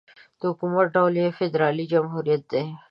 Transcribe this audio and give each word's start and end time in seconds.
د 0.39 0.41
حکومت 0.51 0.87
ډول 0.95 1.13
یې 1.21 1.35
فدرالي 1.39 1.85
جمهوريت 1.93 2.43
دی. 2.51 2.63